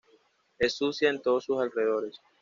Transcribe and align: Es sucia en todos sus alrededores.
Es 0.57 0.73
sucia 0.77 1.11
en 1.11 1.21
todos 1.21 1.43
sus 1.45 1.59
alrededores. 1.61 2.19